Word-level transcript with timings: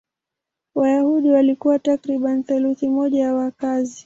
Wayahudi 0.75 1.29
walikuwa 1.29 1.79
takriban 1.79 2.43
theluthi 2.43 2.87
moja 2.89 3.19
ya 3.19 3.33
wakazi. 3.33 3.99